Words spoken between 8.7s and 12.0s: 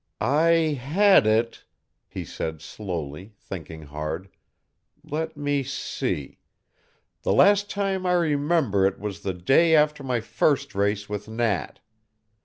it was the day after my first race with Nat.